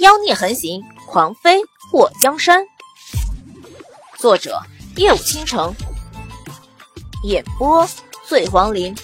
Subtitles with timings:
[0.00, 2.64] 妖孽横行，狂飞过江山。
[4.16, 4.58] 作者：
[4.96, 5.74] 夜舞倾城，
[7.22, 7.86] 演播：
[8.26, 8.94] 醉黄林。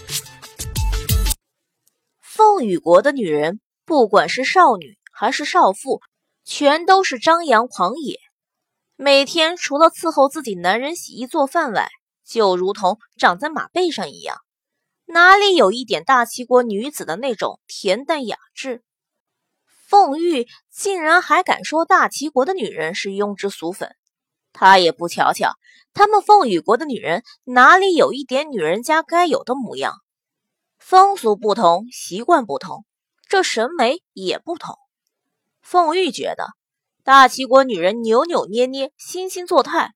[2.23, 6.01] 凤羽国的女人，不管是少女还是少妇，
[6.47, 8.19] 全都是张扬狂野。
[8.97, 11.91] 每天除了伺候自己男人洗衣做饭外，
[12.27, 14.39] 就如同长在马背上一样，
[15.05, 18.83] 哪里有一点大齐国女子的那种恬淡雅致？
[19.89, 23.95] 凤玉竟然还敢说大齐国的女人是庸脂俗粉，
[24.53, 25.53] 他也不瞧瞧
[25.95, 29.95] 他们凤羽国的女人哪里有一点女人家该有的模样。
[30.81, 32.85] 风俗不同，习惯不同，
[33.29, 34.77] 这审美也不同。
[35.63, 36.49] 凤玉觉得
[37.05, 39.91] 大齐国女人扭扭捏捏，惺惺作态；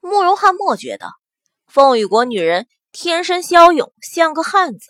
[0.00, 1.10] 慕容翰墨觉得
[1.66, 4.86] 凤羽国女人天生骁勇，像个汉子。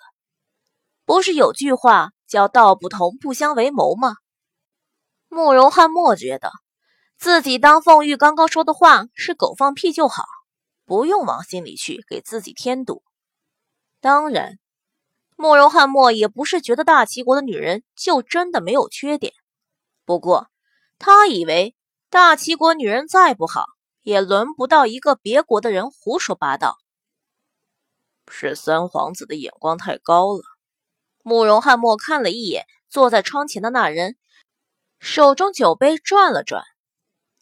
[1.07, 2.11] 不是有句话？
[2.29, 4.17] 叫道不同不相为谋吗？
[5.29, 6.53] 慕容翰墨觉得
[7.19, 10.25] 自己当凤玉刚刚说的话是狗放屁就好，
[10.85, 13.03] 不用往心里去给自己添堵。
[14.01, 14.59] 当然，
[15.37, 19.33] 慕容翰墨也不是觉得大齐国的女人就真的没有缺点，
[20.05, 20.49] 不过
[20.99, 21.75] 他以为
[22.11, 23.65] 大齐国女人再不好，
[24.03, 26.77] 也轮不到一个别国的人胡说八道。
[28.31, 30.43] 是三皇子的眼光太高了。
[31.29, 34.17] 慕容翰墨看了一眼坐在窗前的那人，
[34.99, 36.65] 手中酒杯转了转。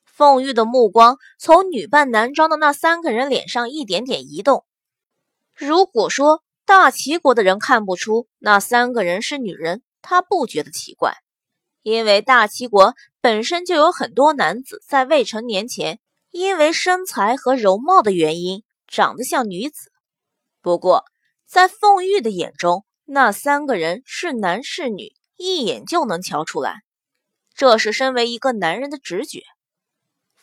[0.05, 4.65] 凤玉的目光从女扮男装的那三个人脸上一点点移动。
[5.55, 11.15] 如果说大齐国的人看不出那三个人是女人，他不觉得奇怪，
[11.83, 19.93] 因为大齐国本身就有很多男子在未成年前，因为身材和容貌的原因长得像女子。
[20.61, 21.05] 不过
[21.47, 26.83] 在凤玉的眼中，那三个人是男是女，一眼就能瞧出来。
[27.55, 29.45] 这是身为一个男人的直觉。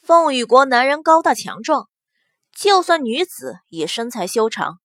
[0.01, 1.89] 凤羽国男人高大强壮，
[2.55, 4.79] 就算女子也身材修长。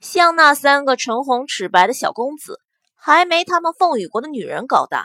[0.00, 2.60] 像那三个唇红齿白的小公子，
[2.96, 5.04] 还没他们凤羽国的女人高大。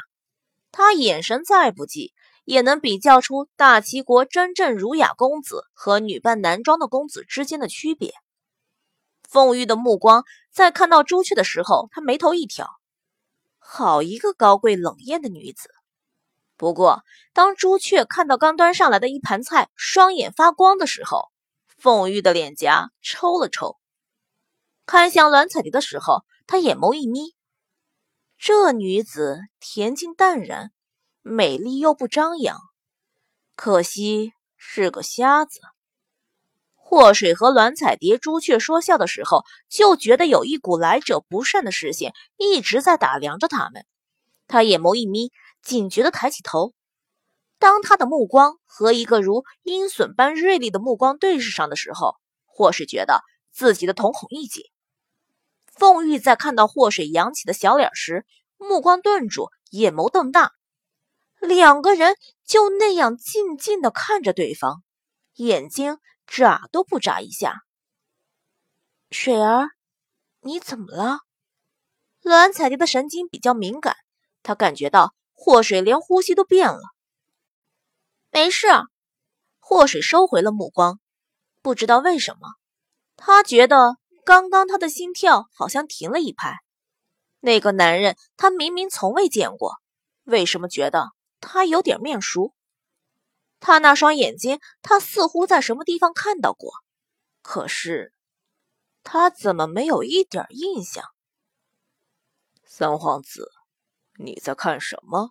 [0.71, 2.13] 他眼神再不济，
[2.45, 8.11] 也能比较出大齐国真正儒雅公子和女扮男装的公子之间的区别。
[9.29, 12.69] 凤玉的目光在看到朱雀的时候，他眉头一挑，
[13.57, 15.69] 好一个高贵冷艳的女子。
[16.57, 17.03] 不过，
[17.33, 21.31] 当朱雀看到刚端上来的一盘菜，双眼发光的时候，
[21.77, 23.77] 凤玉的脸颊抽了抽。
[24.85, 27.33] 看向栾彩蝶的时候，他眼眸一眯，
[28.37, 30.71] 这女子恬静淡然，
[31.21, 32.59] 美丽又不张扬，
[33.55, 35.61] 可惜是个瞎子。
[36.91, 43.85] 祸水和栾彩蝶、朱雀说笑的时候，就觉得有一股来者不善的视线一直在打量着他们。
[44.45, 45.31] 他眼眸一眯，
[45.63, 46.73] 警觉的抬起头。
[47.59, 52.15] 当他的目光和一个如鹰隼般锐利的目光对视上的时候，
[52.45, 53.21] 霍水觉得
[53.53, 54.65] 自己的瞳孔一紧。
[55.67, 58.25] 凤玉在看到祸水扬起的小脸时，
[58.57, 60.51] 目光顿住，眼眸瞪大。
[61.39, 64.83] 两个人就那样静静的看着对方，
[65.35, 65.97] 眼睛。
[66.33, 67.65] 眨都不眨一下，
[69.09, 69.71] 水儿，
[70.39, 71.19] 你怎么了？
[72.21, 73.97] 栾彩蝶的神经比较敏感，
[74.41, 76.79] 她感觉到祸水连呼吸都变了。
[78.31, 78.67] 没事，
[79.59, 81.01] 祸水收回了目光。
[81.61, 82.47] 不知道为什么，
[83.17, 86.59] 他觉得刚刚他的心跳好像停了一拍。
[87.41, 89.73] 那个男人，他明明从未见过，
[90.23, 91.09] 为什么觉得
[91.41, 92.53] 他有点面熟？
[93.61, 96.73] 他那双眼睛，他似乎在什么地方看到过，
[97.43, 98.11] 可是
[99.03, 101.05] 他怎么没有一点印象？
[102.65, 103.51] 三皇子，
[104.17, 105.29] 你在看什么？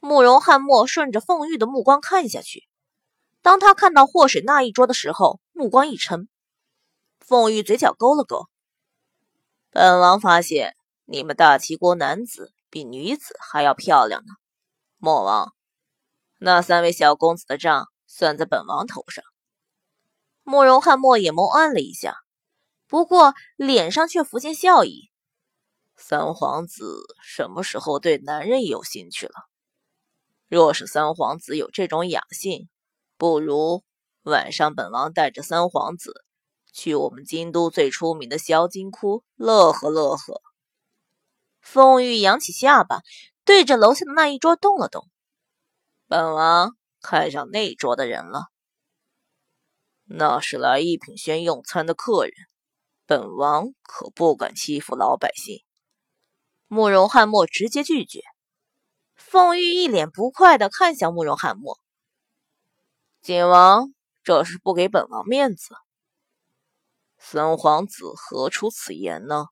[0.00, 2.66] 慕容翰墨顺着凤玉的目光看下去，
[3.42, 6.28] 当他看到祸水那一桌的时候，目光一沉。
[7.20, 8.48] 凤玉嘴角勾了勾，
[9.70, 10.74] 本王发现
[11.04, 14.34] 你们大齐国男子比女子还要漂亮呢，
[14.98, 15.54] 莫王。
[16.42, 19.22] 那三位小公子的账算在本王头上。
[20.42, 22.16] 慕容翰墨眼眸暗了一下，
[22.86, 25.10] 不过脸上却浮现笑意。
[25.96, 29.34] 三皇子什么时候对男人有兴趣了？
[30.48, 32.70] 若是三皇子有这种雅兴，
[33.18, 33.84] 不如
[34.22, 36.24] 晚上本王带着三皇子
[36.72, 40.40] 去我们京都最出名的萧金窟乐呵乐呵。
[41.60, 43.02] 风玉扬起下巴，
[43.44, 45.06] 对着楼下的那一桌动了动。
[46.10, 48.48] 本王看上那桌的人了，
[50.06, 52.34] 那是来一品轩用餐的客人，
[53.06, 55.62] 本王可不敢欺负老百姓。
[56.66, 58.22] 慕容翰墨直接拒绝。
[59.14, 61.78] 凤玉一脸不快的看向慕容翰墨
[63.22, 65.76] ：“景王，这是不给本王面子。
[67.18, 69.46] 三皇子何出此言呢？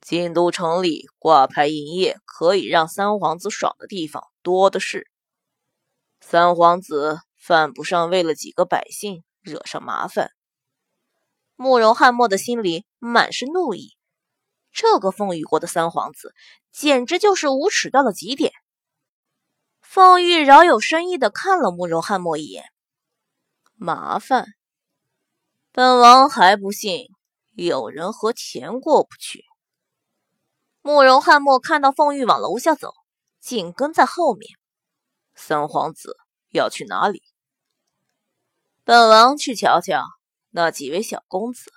[0.00, 5.10] 京都城里挂牌营业，可以让三皇子爽的地方多的是。
[6.26, 10.30] 三皇子犯不上为了几个百姓惹上麻烦。”
[11.54, 13.94] 慕容翰墨的心里满是怒意。
[14.72, 16.34] 这个凤羽国的三皇子，
[16.72, 18.52] 简直就是无耻到了极点。
[19.82, 22.64] 凤玉饶有深意的看了慕容翰墨一眼，
[23.74, 24.46] 麻烦，
[25.72, 27.06] 本王还不信
[27.54, 29.44] 有人和钱过不去。
[30.80, 32.92] 慕容翰墨看到凤玉往楼下走，
[33.40, 34.50] 紧跟在后面。
[35.34, 36.16] 三皇子
[36.50, 37.22] 要去哪里？
[38.84, 40.04] 本王去瞧瞧
[40.50, 41.72] 那几位小公子。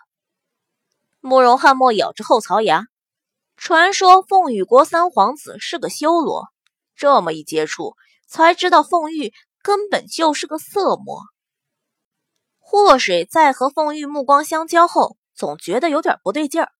[1.19, 2.85] 慕容翰墨咬着后槽牙，
[3.55, 6.47] 传说凤羽国三皇子是个修罗，
[6.95, 7.95] 这么一接触，
[8.27, 11.21] 才知道凤玉根本就是个色魔。
[12.59, 16.71] 祸水在和凤玉目光相交后，总觉得有点不对劲儿。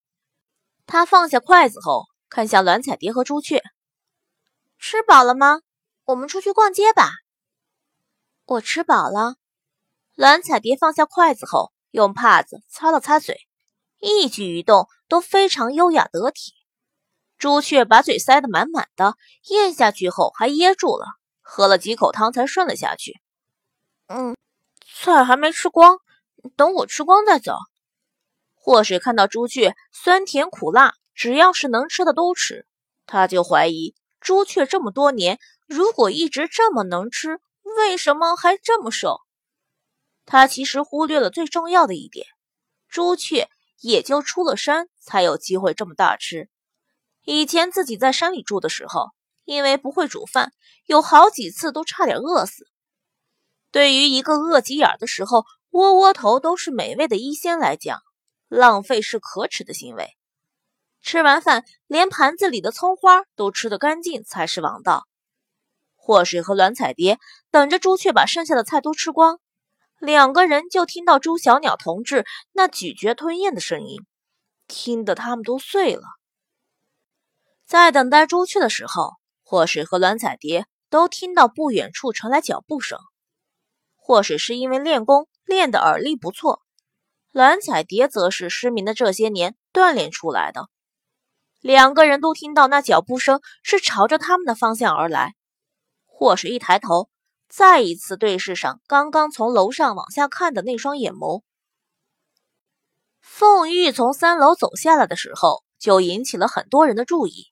[0.85, 3.63] 他放下筷子后，看向蓝彩蝶和朱雀
[4.79, 5.61] ：“吃饱了吗？
[6.07, 7.11] 我们出去逛街吧。”
[8.45, 9.35] 我吃饱了。
[10.15, 13.37] 蓝彩蝶放下筷子后，用帕子擦了擦嘴。
[13.99, 16.53] 一举一动都非常优雅得体。
[17.37, 19.15] 朱雀把嘴塞得满满的，
[19.49, 21.05] 咽下去后还噎住了，
[21.41, 23.19] 喝了几口汤才顺了下去。
[24.07, 24.35] 嗯，
[25.03, 25.99] 菜还没吃光，
[26.55, 27.53] 等我吃光再走。
[28.53, 32.65] 祸水看到朱雀酸甜苦辣，只要是能吃的都吃，
[33.05, 37.39] 他就怀疑朱雀这么多年，如果一直这么能吃，
[37.77, 39.19] 为什么还这么瘦？
[40.25, 42.25] 他其实忽略了最重要的一点，
[42.89, 43.47] 朱雀。
[43.81, 46.49] 也就出了山才有机会这么大吃。
[47.23, 49.11] 以前自己在山里住的时候，
[49.45, 50.51] 因为不会煮饭，
[50.87, 52.65] 有好几次都差点饿死。
[53.69, 58.01] 对于一个饿急眼的时候窝窝头都是美味的医仙来讲，
[58.47, 60.17] 浪费是可耻的行为。
[61.03, 65.05] 吃完饭，连盘子里的葱花都吃得干净才是王道。
[66.07, 67.19] 祸水和栾彩蝶
[67.51, 69.41] 等着朱雀把剩下的菜都吃光。
[69.99, 72.23] 两个人就听到朱小鸟同志
[72.53, 73.99] 那咀嚼吞咽的声音，
[74.67, 76.03] 听得他们都碎了。
[77.65, 82.97] 在等待朱雀的时候，祸水和栾彩蝶都听到不远处传来脚步声。
[83.97, 86.61] 祸水是因为练功练得耳力不错，
[87.33, 90.69] 栾彩蝶则是失明的这些年锻炼出来的。
[91.59, 95.33] 两个人都听到那脚步声是朝着他们的方向而来。
[96.17, 97.09] 霍水一抬头。
[97.47, 101.43] 再一次对视上刚刚从楼上往下看的那双眼眸，
[103.21, 107.45] 凤玉从三楼走下来的时候，就引起了很多人的注意。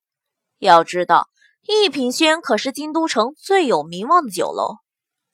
[0.58, 1.30] 要知道，
[1.62, 4.78] 一品轩可是京都城最有名望的酒楼，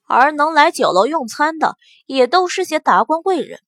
[0.06, 3.62] 而能来酒楼用餐的，也都是些达官贵人。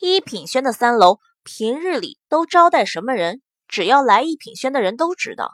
[0.00, 3.40] 一品轩的三楼平日里都招待什么人？
[3.68, 5.52] 只要来一品轩的人都知道。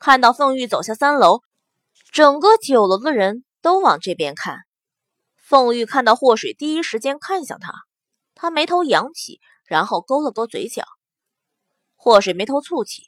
[0.00, 1.42] 看到凤玉走下三楼，
[2.12, 3.44] 整个酒楼的人。
[3.60, 4.60] 都往这边看，
[5.36, 7.72] 凤玉看到祸水，第一时间看向他，
[8.36, 10.84] 他眉头扬起，然后勾了勾嘴角。
[11.96, 13.02] 祸水眉头蹙起，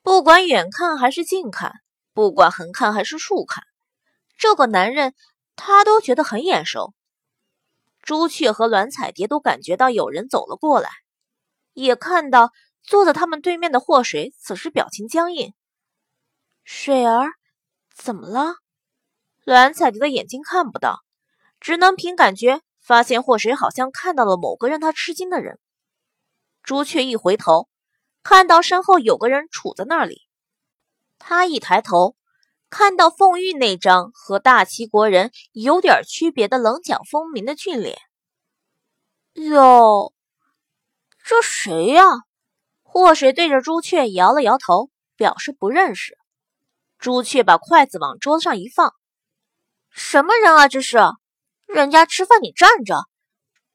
[0.00, 1.72] 不管远看还是近看，
[2.12, 3.64] 不管横看还是竖看，
[4.38, 5.12] 这个男人
[5.56, 6.94] 他都觉得很眼熟。
[8.00, 10.88] 朱雀和栾彩蝶都感觉到有人走了过来，
[11.72, 12.52] 也看到
[12.84, 15.52] 坐在他们对面的祸水此时表情僵硬。
[16.62, 17.32] 水儿，
[17.94, 18.56] 怎么了？
[19.44, 21.00] 蓝彩蝶的眼睛看不到，
[21.60, 25.58] 只能凭感觉发现祸水好像看到了某个让他吃惊的人。
[26.62, 27.68] 朱雀一回头，
[28.22, 30.22] 看到身后有个人杵在那里。
[31.18, 32.16] 他一抬头，
[32.68, 37.98] 看到凤玉那张和大齐国人有点区别的棱角分明的俊脸。
[39.34, 40.12] 哟，
[41.22, 42.04] 这谁呀？
[42.82, 46.18] 祸水对着朱雀摇了摇头，表示不认识。
[46.98, 48.94] 朱雀把筷子往桌子上一放。
[49.90, 50.68] 什么人啊！
[50.68, 50.98] 这是，
[51.66, 53.08] 人家吃饭你站着，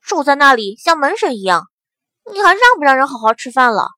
[0.02, 1.68] 住在那里像门神一样，
[2.32, 3.90] 你还让不让人好好吃饭了？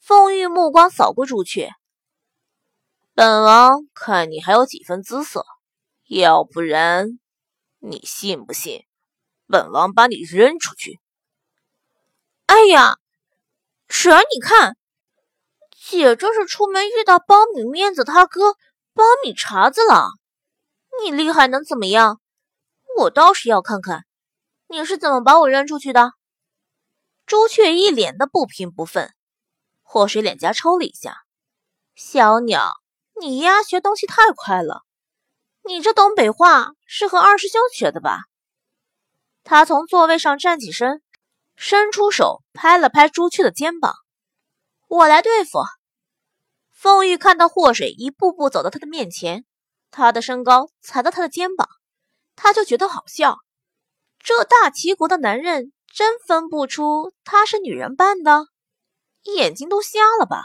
[0.00, 1.70] 凤玉目光扫过朱雀，
[3.14, 5.46] 本王看你还有几分姿色，
[6.08, 7.20] 要不然，
[7.78, 8.84] 你信不信，
[9.46, 11.00] 本王把你扔出去？
[12.46, 12.96] 哎呀，
[13.88, 14.76] 水儿，你看，
[15.92, 18.52] 姐这是出门遇到苞米面子他哥
[18.94, 20.08] 苞米茬子了。
[21.02, 22.18] 你厉害能怎么样？
[22.98, 24.06] 我倒是要看看
[24.68, 26.12] 你是怎么把我扔出去的。
[27.26, 29.12] 朱雀一脸的不平不愤，
[29.82, 31.18] 祸水脸颊抽了一下。
[31.94, 32.72] 小鸟，
[33.20, 34.84] 你丫，学东西太快了。
[35.62, 38.20] 你这东北话是和二师兄学的吧？
[39.44, 41.02] 他从座位上站起身，
[41.54, 43.92] 伸出手拍了拍朱雀的肩膀
[44.88, 45.58] ：“我来对付。”
[46.82, 49.44] 凤玉看到祸水一步步走到他的面前，
[49.92, 51.68] 他的身高踩到他的肩膀，
[52.34, 53.36] 他就觉得好笑。
[54.18, 58.46] 这大齐国的男人真分不出他是女人扮的，
[59.36, 60.42] 眼睛都瞎了吧？